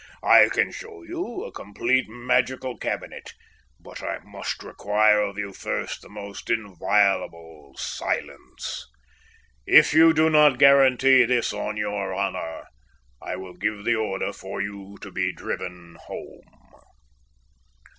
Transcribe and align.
I 0.23 0.49
can 0.49 0.71
show 0.71 1.03
you 1.03 1.43
a 1.43 1.51
complete 1.51 2.09
magical 2.09 2.75
cabinet, 2.75 3.35
but 3.79 4.01
I 4.01 4.17
must 4.23 4.63
require 4.63 5.21
of 5.21 5.37
you 5.37 5.53
first 5.53 6.01
the 6.01 6.09
most 6.09 6.49
inviolable 6.49 7.75
silence. 7.77 8.87
If 9.67 9.93
you 9.93 10.11
do 10.11 10.27
not 10.27 10.57
guarantee 10.57 11.25
this 11.25 11.53
on 11.53 11.77
your 11.77 12.15
honour, 12.15 12.65
I 13.21 13.35
will 13.35 13.53
give 13.53 13.83
the 13.85 13.93
order 13.93 14.33
for 14.33 14.59
you 14.59 14.97
to 15.03 15.11
be 15.11 15.31
driven 15.31 15.97
home. 16.07 16.81